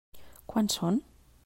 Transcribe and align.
Quants 0.53 0.79
són? 0.81 0.99